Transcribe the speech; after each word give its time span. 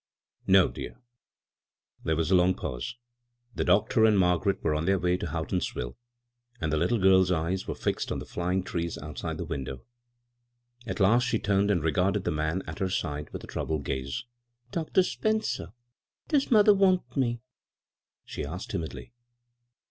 "No, 0.57 0.67
dear." 0.67 0.99
There 2.03 2.15
was 2.15 2.31
a 2.31 2.35
long 2.35 2.55
pause. 2.55 2.95
The 3.53 3.63
doctor 3.63 4.03
and 4.03 4.17
Margaret 4.17 4.63
were 4.63 4.73
ot* 4.73 4.87
their 4.87 4.97
way 4.97 5.15
to 5.15 5.27
Houghtons 5.27 5.69
b, 5.69 5.73
Google 5.79 5.91
CROSS 5.91 5.99
CURRENTS 5.99 6.55
ville, 6.55 6.59
and 6.59 6.73
the 6.73 6.77
little 6.77 6.97
girl's 6.97 7.31
eyes 7.31 7.67
were 7.67 7.75
fixed 7.75 8.11
on 8.11 8.17
the 8.17 8.25
flying 8.25 8.63
trees 8.63 8.97
outside 8.97 9.37
the 9.37 9.45
window. 9.45 9.83
At 10.87 10.99
last 10.99 11.27
she 11.27 11.37
turned 11.37 11.69
and 11.69 11.83
regarded 11.83 12.23
the 12.23 12.31
man 12.31 12.63
at 12.65 12.79
her 12.79 12.89
side 12.89 13.29
with 13.29 13.43
a 13.43 13.47
troubled 13.47 13.83
gaze." 13.83 14.25
Dr. 14.71 15.03
Spencer, 15.03 15.71
does 16.29 16.49
mother— 16.49 16.73
want— 16.73 17.15
me?" 17.15 17.43
she 18.25 18.43
asked 18.43 18.71
timidly. 18.71 19.13